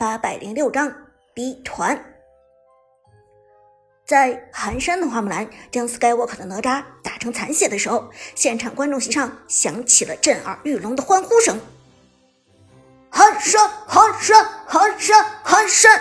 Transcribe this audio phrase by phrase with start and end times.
[0.00, 0.90] 八百零六章
[1.34, 2.02] B 团。
[4.06, 11.60] 在寒山的花木兰将 Skywalker 的哪吒打成残血的时候，现场观众席上响起了震耳欲聋的欢呼声。
[13.10, 16.00] 寒山，寒山，寒山，寒山！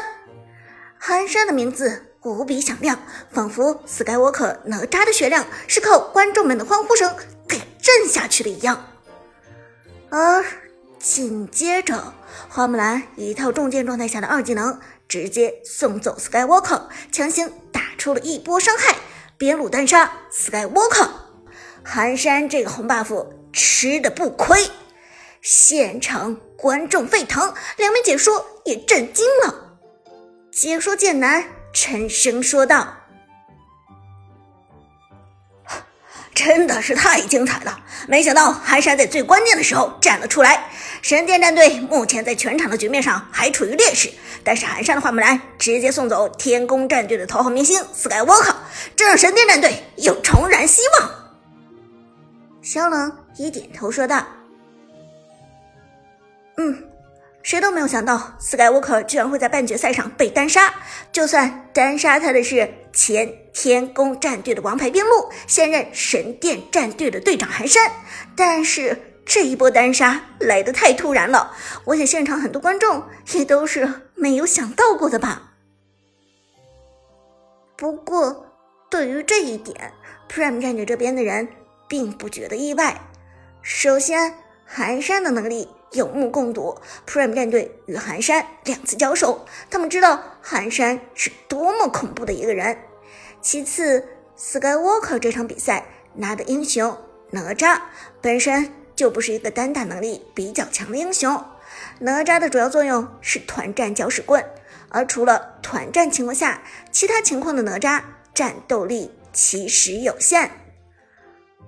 [0.97, 2.97] 寒山的名字无比响亮，
[3.34, 7.13] 仿佛 Skywalker 哪吒的血量是靠观众们的欢呼声
[7.50, 8.81] 给震下去的一样。
[10.09, 10.45] 而
[11.00, 12.13] 紧接着，
[12.49, 18.98] 花木兰一套重剑状态下的二技能直接送走 Skywalker，强行打出了一波伤害，
[19.38, 21.07] 边路单杀 Skywalker。
[21.84, 24.70] 寒山这个红 buff 吃的不亏，
[25.41, 29.79] 现场观众沸腾，两名解说也震惊了。
[30.52, 32.98] 解说剑南沉声说道。
[36.49, 37.80] 真的是太精彩了！
[38.08, 40.67] 没想到寒山在最关键的时候站了出来。
[41.03, 44.10] 神殿战队目前在全场的局面上还处于劣势，
[44.43, 48.55] 但是寒山的花木兰直接送走天宫战队的头号明星 Skywalker，
[48.96, 51.12] 这让神殿战队又重燃希望。
[52.63, 54.26] 肖冷也点头说道
[56.57, 56.84] ：“嗯。”
[57.41, 60.74] 谁都没有想到，Skywalker 居然会在半决赛上被单杀。
[61.12, 67.91] 就算单杀他的是前天宫战队的王牌边路，现任神殿战队的队长寒山，
[68.35, 73.03] 但是这一波单杀来的太突然了，我想现场很多观众
[73.34, 75.53] 也都是没有想到过的吧。
[77.78, 78.46] 不过，
[78.90, 79.94] 对于这一点
[80.29, 81.47] ，Prime 战队这边的人
[81.88, 83.00] 并不觉得意外。
[83.62, 84.34] 首先，
[84.66, 85.68] 寒山的能力。
[85.91, 92.78] 有目共睹，Prime 战队与寒山两次交手，他们知道寒山是多么恐怖的一个人。
[93.41, 94.07] 其次
[94.38, 96.96] ，Skywalker 这场比赛拿的英雄
[97.31, 97.79] 哪吒
[98.22, 101.44] 本身就不是一个单打能力比较强的英雄，
[102.00, 104.46] 哪吒的主要作用是团战搅屎棍，
[104.90, 108.03] 而除了团战情况下，其他情况的哪吒
[108.34, 110.52] 战斗力其实有限。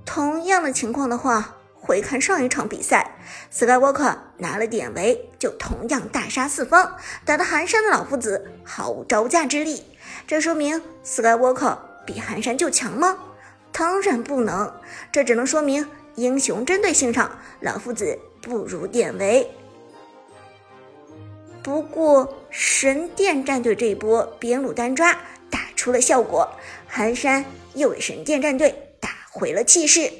[0.05, 1.57] 同样的情况的话。
[1.81, 3.15] 回看上一场比赛
[3.51, 9.83] ，Skywalker 拿了典韦就同样大杀四方，打得寒山的老夫子毫无招架之力。
[10.27, 13.17] 这说明 Skywalker 比寒山就强吗？
[13.71, 14.71] 当然不能，
[15.11, 19.49] 这只能说明英雄针对性上老夫子不如典韦。
[21.63, 25.13] 不过神殿战队这一波边路单抓
[25.49, 26.47] 打出了效果，
[26.87, 27.43] 寒山
[27.73, 30.11] 又为神殿战队打回了气势。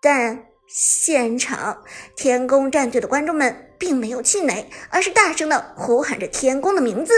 [0.00, 1.82] 但现场
[2.14, 7.14] 天宫战队的观众们并没有气馁，而是大声的呼喊着天宫的名字：“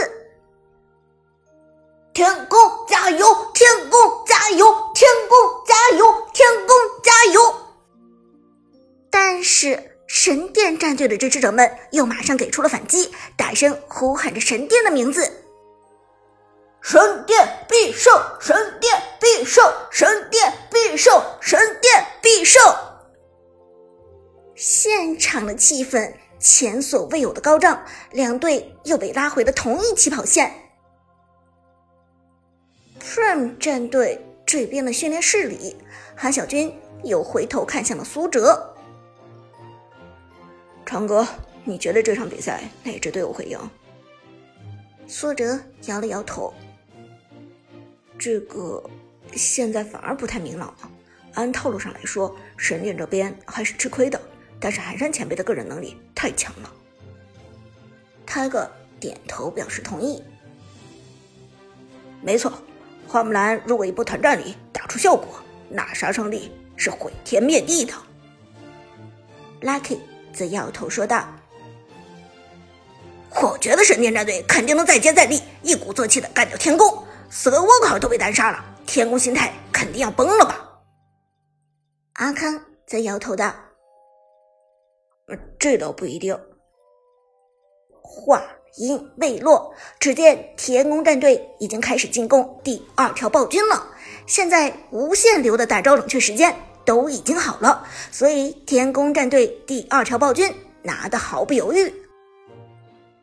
[2.14, 2.58] 天宫
[2.88, 3.26] 加油！
[3.52, 4.66] 天宫加油！
[4.94, 6.26] 天宫加油！
[6.32, 7.54] 天宫加油！”
[9.10, 15.30] 但是神殿战队的支持者们又马上给出了反击，大声呼喊着神殿的名字
[16.82, 18.12] ：“神殿必胜！
[18.41, 19.64] 神殿必胜！
[19.91, 21.22] 神殿必胜！
[21.41, 22.62] 神殿！”必胜！
[24.54, 30.52] 现场的气氛前所未有的高涨，两队又被拉回了同一起跑线。
[33.00, 35.76] Prime 战队这边的训练室里，
[36.16, 36.74] 韩小军
[37.04, 38.74] 又回头看向了苏哲
[40.84, 41.26] ：“长哥，
[41.64, 43.58] 你觉得这场比赛哪支队伍会赢？”
[45.08, 46.52] 苏哲摇了摇头
[48.20, 48.82] ：“这个
[49.32, 50.91] 现在反而不太明朗了。”
[51.34, 54.20] 按套路上来说，神殿这边还是吃亏的，
[54.60, 56.72] 但是寒山前辈的个人能力太强了。
[58.26, 60.22] 泰戈点头表示同意。
[62.20, 62.53] 没错，
[63.06, 67.94] 花木兰如果一波团战里打出效果，那杀伤力是毁天灭地的。
[69.62, 69.98] Lucky
[70.32, 71.28] 则摇头说道
[73.41, 77.06] ：“我觉得神殿战队肯定能再接再厉，一鼓作气的干掉天宫。
[77.30, 80.66] 斯科沃克都被单杀了，天宫心态肯定要崩了吧？”
[82.14, 83.54] 阿康则摇头道
[85.58, 86.38] ：“这倒不一定。”
[88.03, 88.42] 话
[88.77, 93.86] 音未落，只见天宫战队已经开始进攻第二条暴君了。
[94.26, 96.54] 现在无限流的大招冷却时间
[96.84, 100.53] 都已经好了，所以天宫战队第二条暴君
[100.83, 101.99] 拿的毫不犹豫。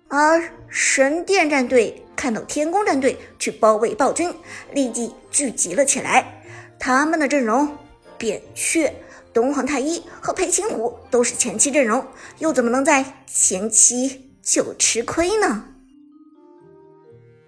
[0.09, 4.33] 而神殿战队看到天宫战队去包围暴君，
[4.71, 6.42] 立即聚集了起来。
[6.80, 7.77] 他们的阵容。
[8.19, 8.92] 扁鹊、
[9.31, 12.04] 东皇太一和裴擒虎都是前期阵容，
[12.39, 15.65] 又怎么能在前期就吃亏呢？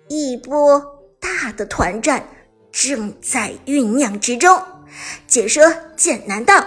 [0.10, 0.80] 一波
[1.20, 2.24] 大的团战
[2.72, 4.62] 正在酝酿之中。
[5.26, 5.64] 解说
[5.96, 6.64] 剑南道，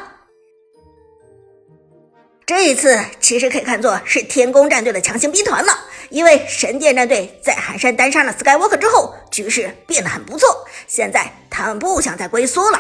[2.55, 5.73] 这一次其实可以看作是天宫战队的强行逼团了，
[6.11, 10.49] 因为神殿战队在寒山单杀了 Skywalker 之后，局势变得很不错。
[10.87, 12.79] 现在他们不想再龟缩了。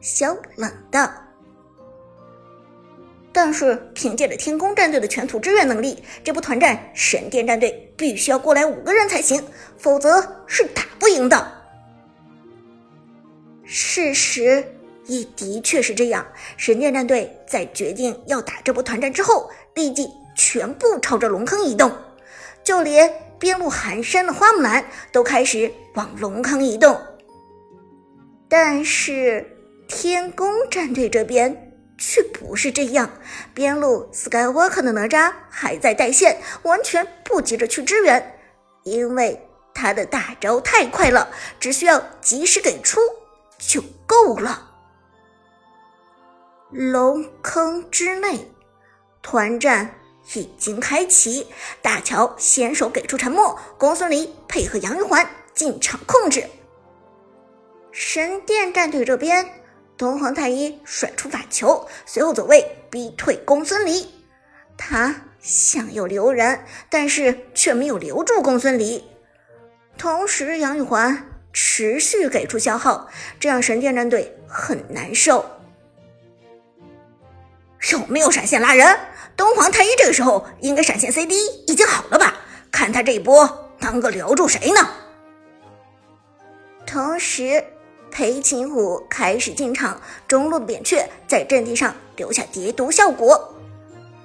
[0.00, 1.08] 小冷道。
[3.32, 9.40] 但是凭借着天宫战队的全图支援能力，这波团战神殿战队必须要过来五个人才行，
[9.78, 11.52] 否则是打不赢的。
[13.64, 14.74] 事实
[15.06, 16.26] 也的确是这样，
[16.56, 20.08] 神殿战队在决定要打这波团战之后，立即。
[20.34, 21.92] 全部朝着龙坑移动，
[22.64, 24.82] 就连边路寒山的花木兰
[25.12, 26.98] 都开始往龙坑移动。
[28.48, 29.46] 但是
[29.86, 33.10] 天宫战队这边却不是这样，
[33.52, 38.40] 边路 Skywalker 的哪吒还在带线，完全不急着去支援，
[38.84, 39.38] 因为
[39.74, 41.28] 他的大招太快了，
[41.60, 42.98] 只需要及时给出
[43.58, 44.71] 就够了。
[46.72, 48.50] 龙坑之内，
[49.22, 49.94] 团战。
[50.34, 51.48] 已经开启，
[51.82, 56.48] 大乔先手给出沉默，公孙离配合杨玉环进场控制。
[57.90, 59.44] 神殿战队这边，
[59.96, 64.08] 东皇太一甩出法球，随后走位逼退公孙离。
[64.76, 69.02] 他想要留人，但是却没有留住公孙离。
[69.98, 73.10] 同时，杨玉环持续给出消耗，
[73.40, 75.44] 这让神殿战队很难受。
[77.90, 78.98] 有没有闪现拉人？
[79.36, 81.34] 东皇太一这个时候应该闪现 CD
[81.66, 82.34] 已经好了吧？
[82.70, 84.88] 看他这一波能够留住谁呢？
[86.86, 87.64] 同时，
[88.10, 93.54] 裴擒虎开始进场，中路的扁鹊在阵地上留下叠毒效果。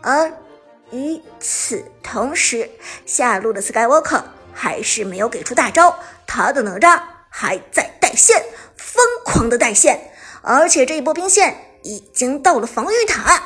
[0.02, 0.32] 而
[0.92, 2.70] 与此同时，
[3.06, 8.44] 下路的 Skywalker 还是没有给出大招，他的哪吒还在带线，
[8.76, 10.12] 疯狂的带线，
[10.42, 13.42] 而且这一波兵线已经到了防御塔。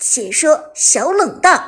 [0.00, 1.62] 解说小冷的，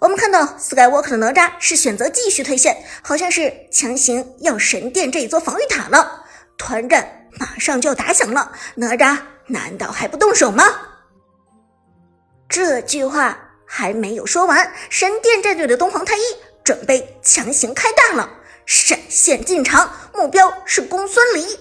[0.00, 6.24] 我们看到 Skywalker 的哪吒是选择继续退线，好像是强行要神殿这一座防御塔了。
[6.58, 9.16] 团战马上就要打响了，哪吒
[9.46, 10.64] 难道还不动手吗？
[12.48, 16.20] 这句话还没有说完，神殿战队的东皇太一
[16.64, 18.28] 准备强行开大了，
[18.66, 21.58] 闪现进场，目标是公孙离，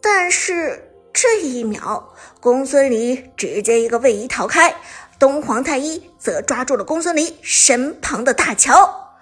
[0.00, 0.86] 但是。
[1.12, 4.74] 这一秒，公孙离直接一个位移逃开，
[5.18, 9.12] 东皇太一则抓住了公孙离身旁的大乔。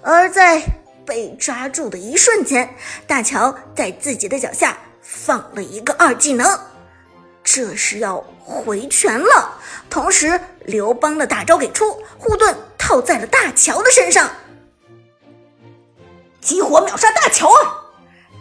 [0.00, 0.62] 而在
[1.04, 2.74] 被抓住的一瞬间，
[3.06, 6.58] 大乔在自己的脚下放了一个二技能，
[7.42, 9.58] 这是要回拳了。
[9.90, 14.30] 同时，刘邦的大招给出，护盾套在了大乔的身上，
[16.40, 17.83] 激活秒杀大乔啊！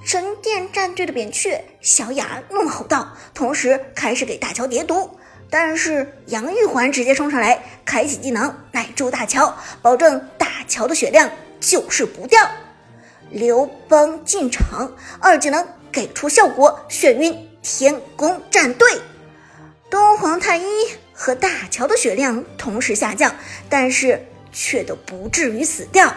[0.03, 5.17] 神殿战队的扁鹊，小雅怒吼道，同时开始给大乔叠毒。
[5.49, 12.49] 但是杨玉环直接冲上来，开启技能奶住大乔，保证大乔的血量就是不掉。
[13.29, 18.99] 刘邦进场，二技能给出效果，眩晕天宫战队。
[19.89, 20.65] 东皇太一
[21.13, 23.33] 和大乔的血量同时下降，
[23.69, 26.13] 但是却都不至于死掉。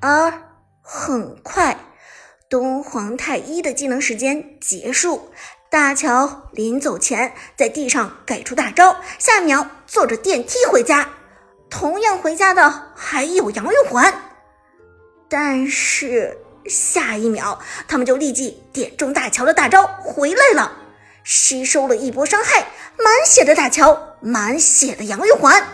[0.00, 0.43] 而。
[0.86, 1.78] 很快，
[2.50, 5.30] 东皇太一的技能时间结束。
[5.70, 11.08] 大乔临走前在地上给出大招，下一秒坐着电梯回家。
[11.70, 14.12] 同样回家的还有杨玉环，
[15.28, 16.38] 但是
[16.68, 20.70] 下一秒他们就立即点中大乔的大招回来了，
[21.24, 22.66] 吸收了一波伤害。
[22.96, 25.66] 满血的大乔，满血的杨玉环，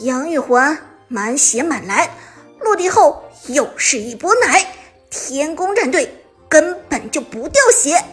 [0.00, 0.76] 杨玉环
[1.06, 2.10] 满血满蓝，
[2.58, 3.22] 落地后。
[3.48, 4.66] 又是一波奶，
[5.10, 6.14] 天宫战队
[6.48, 8.04] 根本就不掉血，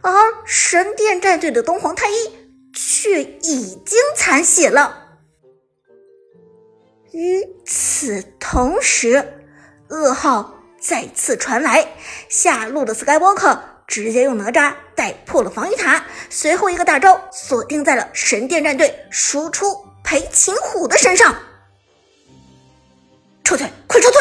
[0.00, 0.12] 而
[0.44, 2.32] 神殿战队的东皇太一
[2.72, 5.04] 却已经残血了。
[7.12, 9.46] 与此同时，
[9.88, 11.88] 噩耗再次传来，
[12.28, 21.34] 下路的 Skywalker 直接用哪吒带破了防御塔，随后一个大招锁定在了神殿战队输出裴擒虎的身上，
[23.42, 24.20] 撤退，快撤退！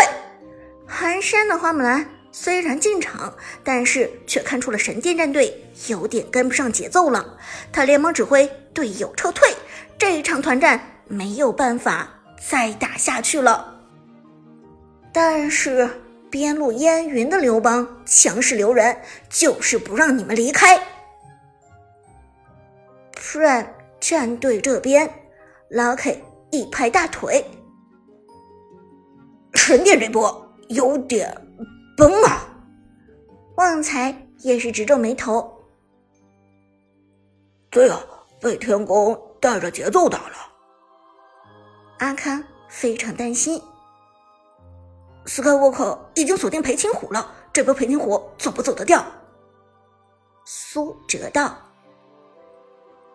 [0.96, 3.34] 寒山的花木兰虽然进场，
[3.66, 5.54] 但是却看出了神殿战队
[5.88, 7.38] 有点跟不上节奏了。
[7.70, 9.54] 他连忙指挥队友撤退，
[9.98, 12.10] 这一场团战没有办法
[12.48, 13.78] 再打下去了。
[15.12, 15.90] 但是
[16.30, 18.98] 边路烟云的刘邦强势留人，
[19.30, 20.80] 就是不让你们离开。
[23.16, 23.68] Prime
[24.00, 25.14] 战队这边
[25.70, 26.20] ，Lucky
[26.52, 27.46] 一拍大腿，
[29.56, 30.45] 神殿这波。
[30.70, 31.36] 有点
[31.98, 32.42] 崩啊！
[33.58, 35.52] 旺财也是直皱眉头。
[37.70, 38.00] 对啊，
[38.42, 40.36] 被天宫带着节奏打了，
[42.00, 43.62] 阿康非常担心。
[45.26, 49.04] 斯凯沃克已经锁定裴擒虎了，这波裴擒虎走不走得掉？
[50.46, 51.58] 苏哲道：“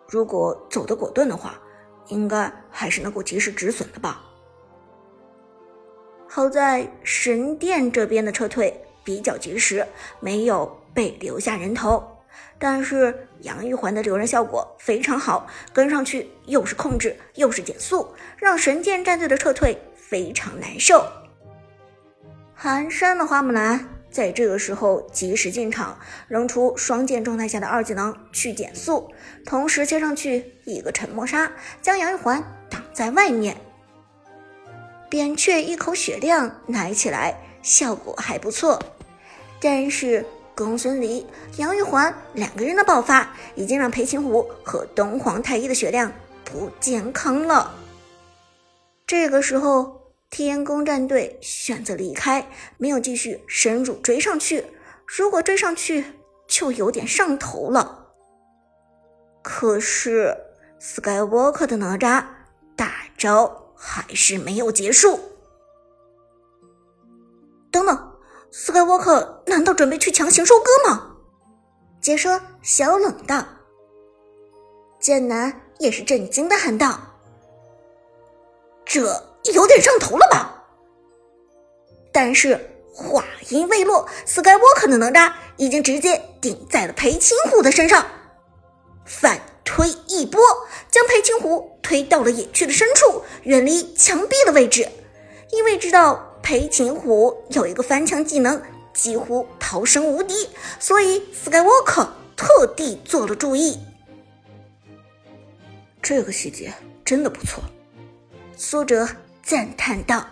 [0.09, 1.59] 如果走得果断的话，
[2.07, 4.23] 应该还是能够及时止损的吧。
[6.33, 8.73] 好在神殿这边的撤退
[9.03, 9.85] 比较及时，
[10.21, 12.01] 没有被留下人头。
[12.57, 18.07] 但是杨玉环的留人效果非常好，跟上去又是控制又是减速，
[18.37, 21.05] 让神殿战队的撤退非常难受。”
[22.55, 29.11] 寒山的花木兰在这个时候及时进场，扔出双剑状态下的二技能去减速，
[29.45, 33.57] 同时接上去一个沉默杀，将杨玉环挡在外面。
[35.11, 38.81] 扁鹊一口血量奶起来，效果还不错。
[39.59, 40.25] 但是
[40.55, 41.27] 公孙离、
[41.57, 46.09] 杨玉环两个人的爆发，已经让裴擒虎和东皇太一的血量
[46.45, 47.75] 不健康了。
[49.05, 49.99] 这个时候。
[50.33, 54.63] 天宫战队选择离开，没有继续深入追上去。
[55.05, 56.05] 如果追上去，
[56.47, 58.13] 就有点上头了。
[59.43, 60.33] 可是
[60.79, 62.23] Skywalker 的哪吒
[62.77, 65.19] 大招还是没有结束。
[67.71, 68.13] 等等
[68.53, 71.15] ，Skywalker 难道准备去强行收割吗？
[71.99, 73.43] 解说小冷道。
[74.99, 76.99] 剑南也是震惊的喊道
[78.85, 80.63] ：“这。”有点上头了吧？
[82.13, 88.05] 但是话音未落，Skywalker 的哪吒已经直接顶在了裴擒虎的身上，
[89.03, 89.41] 反
[89.73, 90.41] 推一波，
[90.91, 94.85] 将裴擒虎推到了野区的深处，远离墙壁的位置。
[95.49, 98.61] 因为知道裴擒虎有一个翻墙技能，
[98.93, 103.79] 几乎逃生无敌，所以 Skywalker 特地做了注意。
[106.01, 106.73] 这个细节
[107.05, 107.63] 真的不错，
[108.57, 109.07] 苏哲。
[109.43, 110.23] 赞叹道：“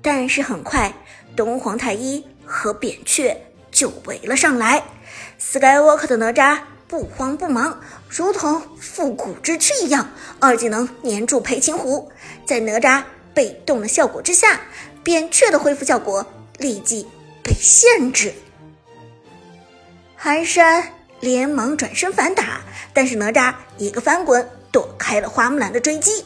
[0.00, 0.92] 但是很快，
[1.36, 3.36] 东皇太一和扁鹊
[3.70, 4.82] 就围了上来。
[5.38, 12.10] Skywalker 的哪吒不慌不忙，如同复古之躯一样，二技能粘住裴擒虎。
[12.46, 13.04] 在哪吒
[13.34, 14.60] 被动的效果之下，
[15.04, 16.26] 扁鹊的恢复效果
[16.56, 17.06] 立即
[17.44, 18.32] 被限制。
[20.16, 26.24] 寒山连忙转身反打，但是哪吒一个翻滚躲开了花木兰的追击。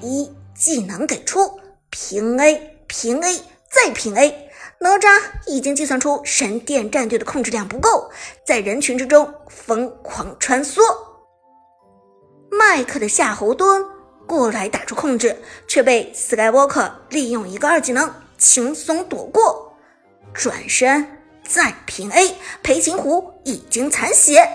[0.00, 0.30] 一。
[0.54, 1.58] 技能给出，
[1.90, 4.48] 平 A，平 A，再平 A。
[4.82, 5.08] 哪吒
[5.46, 8.10] 已经计算出神殿战队的控制量不够，
[8.44, 10.80] 在人群之中疯狂穿梭。
[12.50, 13.86] 麦克的夏侯惇
[14.26, 19.72] 过来打出控制，却被 Skywalker 利用一个二技能轻松躲过。
[20.34, 21.06] 转身
[21.46, 22.34] 再平 A，
[22.64, 24.48] 裴擒虎已经残血。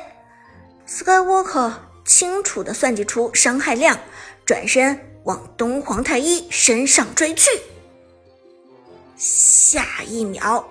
[0.86, 1.72] Skywalker
[2.05, 3.98] 清楚地算计出伤害量，
[4.46, 5.00] 转身。
[5.24, 7.50] 往东皇太一身上追去，
[9.17, 10.63] 下一秒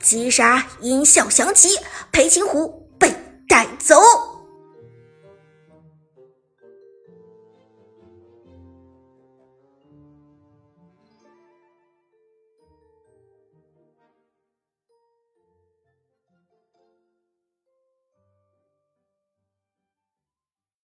[0.00, 1.68] 击杀音效响起，
[2.12, 3.10] 裴擒虎被
[3.48, 3.96] 带走。